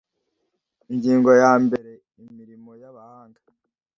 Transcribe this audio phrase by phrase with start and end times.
[0.91, 1.91] Ingingo ya mbere
[2.29, 3.39] Imirimo y abahanga